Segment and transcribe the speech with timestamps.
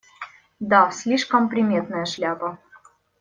[0.59, 2.57] Да, слишком приметная шляпа.